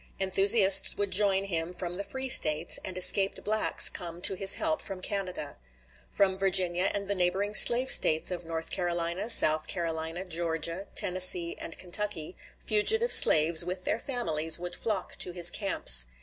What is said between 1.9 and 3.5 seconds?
the free States, and escaped